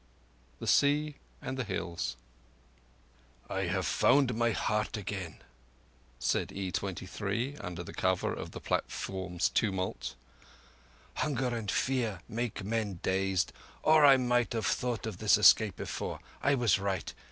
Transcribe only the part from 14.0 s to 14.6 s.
I might